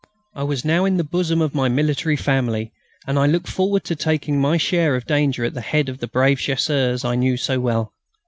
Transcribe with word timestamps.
I 0.33 0.41
was 0.41 0.65
now 0.65 0.83
in 0.85 0.97
the 0.97 1.03
bosom 1.03 1.41
of 1.43 1.53
my 1.53 1.69
military 1.69 2.15
family, 2.15 2.71
and 3.05 3.19
I 3.19 3.27
looked 3.27 3.47
forward 3.47 3.83
to 3.83 3.95
taking 3.95 4.41
my 4.41 4.57
share 4.57 4.95
of 4.95 5.05
danger 5.05 5.45
at 5.45 5.53
the 5.53 5.61
head 5.61 5.89
of 5.89 5.99
the 5.99 6.07
brave 6.07 6.39
Chasseurs 6.39 7.05
I 7.05 7.13
knew 7.13 7.37
so 7.37 7.59
well. 7.59 7.93